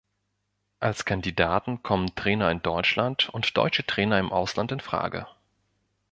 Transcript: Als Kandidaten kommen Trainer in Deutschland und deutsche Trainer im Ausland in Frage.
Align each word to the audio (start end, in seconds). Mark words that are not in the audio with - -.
Als 0.79 1.05
Kandidaten 1.05 1.83
kommen 1.83 2.15
Trainer 2.15 2.49
in 2.49 2.63
Deutschland 2.63 3.29
und 3.29 3.55
deutsche 3.55 3.85
Trainer 3.85 4.17
im 4.17 4.31
Ausland 4.33 4.71
in 4.71 4.79
Frage. 4.79 5.27